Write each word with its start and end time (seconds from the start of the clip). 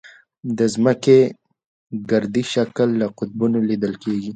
د 0.57 0.59
ځمکې 0.73 1.19
ګردي 2.09 2.43
شکل 2.53 2.89
له 3.01 3.07
قطبونو 3.17 3.57
لیدل 3.69 3.93
کېږي. 4.03 4.29